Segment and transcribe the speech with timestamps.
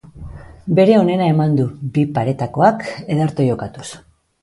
[0.79, 1.67] Bere onena eman du,
[1.99, 3.89] bi paretakoak ederto jokatuz.